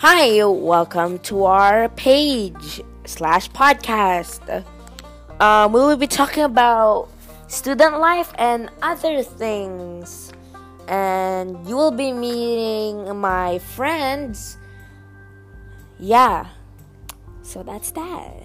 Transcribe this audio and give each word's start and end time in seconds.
Hi, 0.00 0.42
welcome 0.46 1.18
to 1.28 1.44
our 1.44 1.90
page 1.90 2.80
slash 3.04 3.50
podcast. 3.50 4.64
Um, 5.38 5.74
we 5.74 5.80
will 5.80 5.98
be 5.98 6.06
talking 6.06 6.44
about 6.44 7.10
student 7.48 8.00
life 8.00 8.32
and 8.38 8.70
other 8.80 9.22
things. 9.22 10.32
And 10.88 11.68
you 11.68 11.76
will 11.76 11.90
be 11.90 12.14
meeting 12.14 13.14
my 13.18 13.58
friends. 13.58 14.56
Yeah. 15.98 16.46
So 17.42 17.62
that's 17.62 17.90
that. 17.90 18.42